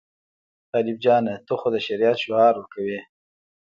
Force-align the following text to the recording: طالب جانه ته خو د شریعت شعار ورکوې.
طالب 0.71 0.97
جانه 1.03 1.33
ته 1.45 1.53
خو 1.59 1.67
د 1.73 1.77
شریعت 1.85 2.17
شعار 2.23 2.53
ورکوې. 2.57 2.99